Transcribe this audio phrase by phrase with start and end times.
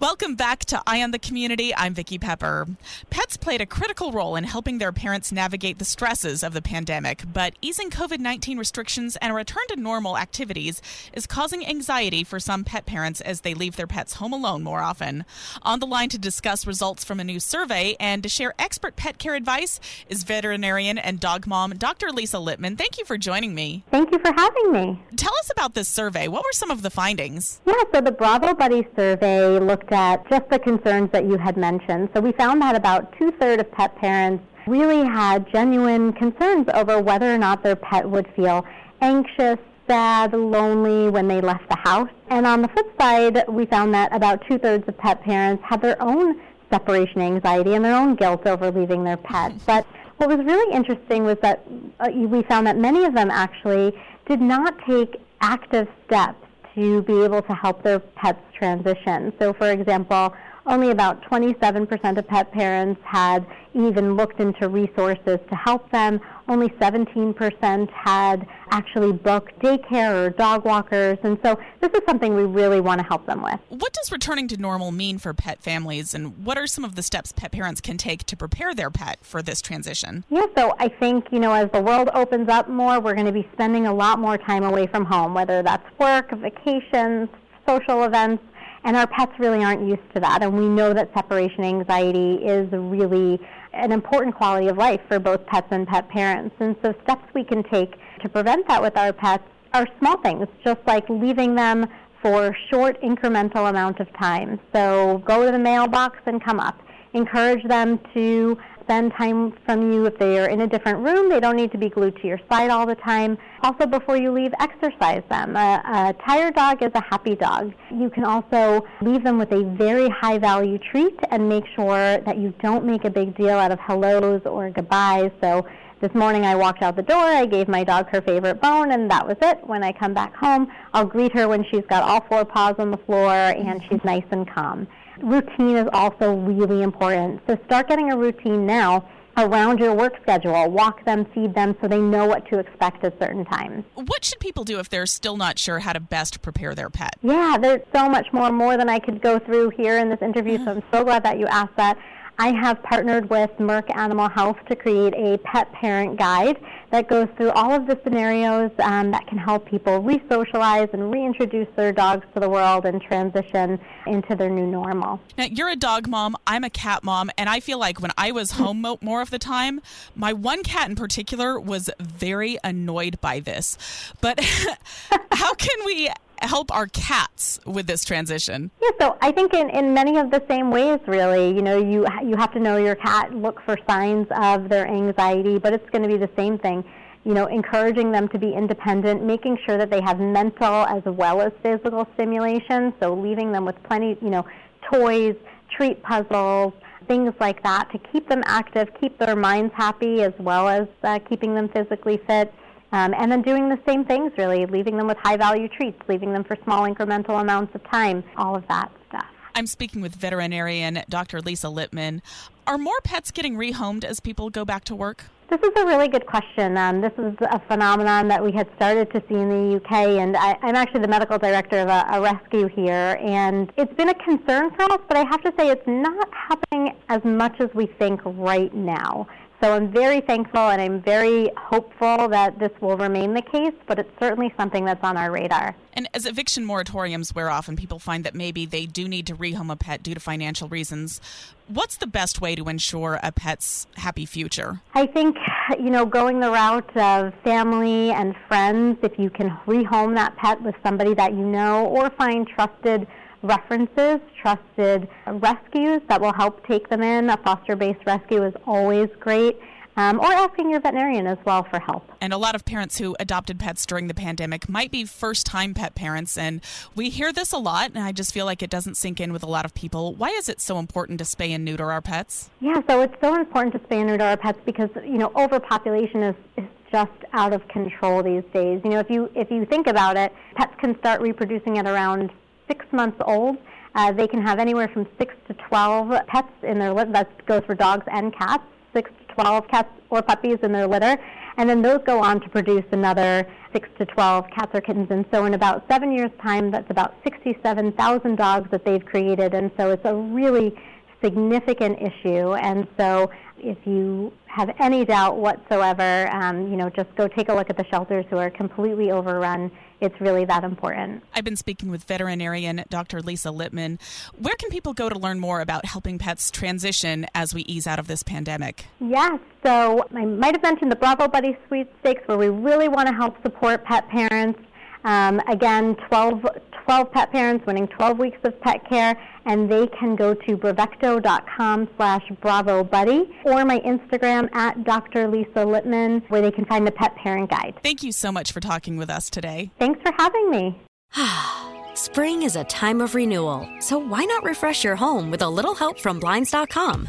[0.00, 1.74] Welcome back to Eye on the Community.
[1.74, 2.68] I'm Vicki Pepper.
[3.10, 7.24] Pets played a critical role in helping their parents navigate the stresses of the pandemic,
[7.32, 10.80] but easing COVID 19 restrictions and a return to normal activities
[11.12, 14.82] is causing anxiety for some pet parents as they leave their pets home alone more
[14.82, 15.24] often.
[15.62, 19.18] On the line to discuss results from a new survey and to share expert pet
[19.18, 22.12] care advice is veterinarian and dog mom Dr.
[22.12, 22.76] Lisa Lippman.
[22.76, 23.82] Thank you for joining me.
[23.90, 25.02] Thank you for having me.
[25.16, 26.28] Tell us about this survey.
[26.28, 27.60] What were some of the findings?
[27.66, 32.08] Yeah, so the Bravo Buddy survey looked at just the concerns that you had mentioned.
[32.14, 37.00] So we found that about two thirds of pet parents really had genuine concerns over
[37.00, 38.64] whether or not their pet would feel
[39.00, 42.10] anxious, sad, lonely when they left the house.
[42.28, 45.80] And on the flip side, we found that about two thirds of pet parents had
[45.80, 46.40] their own
[46.70, 49.52] separation anxiety and their own guilt over leaving their pet.
[49.66, 49.86] But
[50.18, 51.64] what was really interesting was that
[52.00, 53.96] uh, we found that many of them actually
[54.26, 56.44] did not take active steps
[56.78, 59.32] to be able to help their pets transition.
[59.40, 60.32] So, for example,
[60.64, 63.44] only about 27% of pet parents had
[63.74, 66.20] even looked into resources to help them.
[66.48, 71.18] Only 17% had actually booked daycare or dog walkers.
[71.22, 73.58] And so this is something we really want to help them with.
[73.68, 77.02] What does returning to normal mean for pet families, and what are some of the
[77.02, 80.24] steps pet parents can take to prepare their pet for this transition?
[80.30, 83.32] Yeah, so I think, you know, as the world opens up more, we're going to
[83.32, 87.28] be spending a lot more time away from home, whether that's work, vacations,
[87.66, 88.42] social events
[88.84, 90.42] and our pets really aren't used to that.
[90.42, 93.40] And we know that separation anxiety is really
[93.78, 96.54] an important quality of life for both pets and pet parents.
[96.60, 100.46] And so steps we can take to prevent that with our pets are small things,
[100.64, 101.86] just like leaving them
[102.22, 104.58] for short incremental amount of time.
[104.74, 106.80] So go to the mailbox and come up.
[107.12, 108.58] Encourage them to
[108.88, 111.28] spend time from you if they are in a different room.
[111.28, 113.36] They don't need to be glued to your side all the time.
[113.62, 115.56] Also, before you leave, exercise them.
[115.56, 117.74] A, a tired dog is a happy dog.
[117.90, 122.38] You can also leave them with a very high value treat and make sure that
[122.38, 125.32] you don't make a big deal out of hellos or goodbyes.
[125.42, 125.66] So
[126.00, 129.10] this morning I walked out the door, I gave my dog her favorite bone, and
[129.10, 129.58] that was it.
[129.66, 132.90] When I come back home, I'll greet her when she's got all four paws on
[132.90, 134.86] the floor and she's nice and calm.
[135.20, 137.40] Routine is also really important.
[137.48, 140.70] So start getting a routine now around your work schedule.
[140.70, 143.84] Walk them, feed them so they know what to expect at certain times.
[143.94, 147.16] What should people do if they're still not sure how to best prepare their pet?
[147.22, 150.58] Yeah, there's so much more, more than I could go through here in this interview,
[150.64, 151.98] so I'm so glad that you asked that.
[152.40, 156.56] I have partnered with Merck Animal Health to create a pet parent guide
[156.90, 161.66] that goes through all of the scenarios um, that can help people re-socialize and reintroduce
[161.74, 165.20] their dogs to the world and transition into their new normal.
[165.36, 168.30] Now, you're a dog mom, I'm a cat mom, and I feel like when I
[168.30, 169.80] was home more of the time,
[170.14, 173.76] my one cat in particular was very annoyed by this.
[174.20, 174.38] But
[175.32, 176.08] how can we
[176.40, 178.70] help our cats with this transition?
[178.80, 181.48] Yeah, so I think in, in many of the same ways, really.
[181.54, 185.58] You know, you you have to know your cat, look for signs of their anxiety,
[185.58, 186.84] but it's going to be the same thing.
[187.24, 191.40] You know, encouraging them to be independent, making sure that they have mental as well
[191.40, 192.94] as physical stimulation.
[193.00, 194.46] So leaving them with plenty, you know,
[194.90, 195.36] toys,
[195.70, 196.72] treat puzzles,
[197.06, 201.18] things like that to keep them active, keep their minds happy, as well as uh,
[201.28, 202.52] keeping them physically fit
[202.92, 206.32] Um, and then doing the same things, really, leaving them with high value treats, leaving
[206.32, 209.26] them for small incremental amounts of time, all of that stuff.
[209.54, 211.40] I'm speaking with veterinarian Dr.
[211.40, 212.22] Lisa Lippman.
[212.66, 215.24] Are more pets getting rehomed as people go back to work?
[215.50, 216.76] This is a really good question.
[216.76, 220.36] Um, this is a phenomenon that we had started to see in the UK, and
[220.36, 224.14] I, am actually the medical director of a, a, rescue here, and it's been a
[224.14, 227.86] concern for us, but I have to say it's not happening as much as we
[227.86, 229.26] think right now.
[229.60, 233.98] So I'm very thankful and I'm very hopeful that this will remain the case, but
[233.98, 235.74] it's certainly something that's on our radar.
[235.94, 239.34] And as eviction moratoriums wear off and people find that maybe they do need to
[239.34, 241.20] rehome a pet due to financial reasons,
[241.66, 244.80] what's the best way to ensure a pet's happy future?
[244.94, 245.36] I think,
[245.80, 250.62] you know, going the route of family and friends, if you can rehome that pet
[250.62, 253.08] with somebody that you know or find trusted
[253.42, 257.30] references, trusted rescues that will help take them in.
[257.30, 259.58] A foster based rescue is always great.
[259.96, 262.08] Um, or asking your veterinarian as well for help.
[262.20, 265.74] And a lot of parents who adopted pets during the pandemic might be first time
[265.74, 266.38] pet parents.
[266.38, 266.60] And
[266.94, 269.42] we hear this a lot, and I just feel like it doesn't sink in with
[269.42, 270.14] a lot of people.
[270.14, 272.48] Why is it so important to spay and neuter our pets?
[272.60, 276.22] Yeah, so it's so important to spay and neuter our pets because, you know, overpopulation
[276.22, 278.80] is, is just out of control these days.
[278.84, 282.30] You know, if you if you think about it, pets can start reproducing at around
[282.68, 283.56] six months old.
[283.94, 287.10] Uh, they can have anywhere from six to 12 pets in their litter.
[287.12, 288.62] That goes for dogs and cats,
[288.92, 291.16] six to 12 cats or puppies in their litter.
[291.56, 295.08] And then those go on to produce another six to 12 cats or kittens.
[295.10, 299.54] And so in about seven years' time, that's about 67,000 dogs that they've created.
[299.54, 300.74] And so it's a really
[301.22, 302.54] significant issue.
[302.54, 307.54] And so if you have any doubt whatsoever, um, you know, just go take a
[307.54, 309.70] look at the shelters who are completely overrun.
[310.00, 311.24] It's really that important.
[311.34, 313.20] I've been speaking with veterinarian Dr.
[313.20, 313.98] Lisa Lippman.
[314.36, 317.98] Where can people go to learn more about helping pets transition as we ease out
[317.98, 318.86] of this pandemic?
[319.00, 323.14] Yes, so I might have mentioned the Bravo Buddy Sweepstakes, where we really want to
[323.14, 324.60] help support pet parents.
[325.08, 326.44] Um, again, 12,
[326.84, 331.88] 12 pet parents winning 12 weeks of pet care, and they can go to bravecto.com
[331.96, 335.26] slash bravo buddy or my Instagram at Dr.
[335.26, 337.80] Lisa Lippman, where they can find the pet parent guide.
[337.82, 339.70] Thank you so much for talking with us today.
[339.78, 340.78] Thanks for having me.
[341.94, 345.74] Spring is a time of renewal, so why not refresh your home with a little
[345.74, 347.08] help from Blinds.com?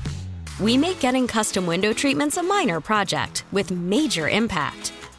[0.62, 4.94] We make getting custom window treatments a minor project with major impact.